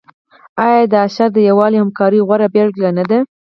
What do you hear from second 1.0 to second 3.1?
اشر د یووالي او همکارۍ غوره بیلګه نه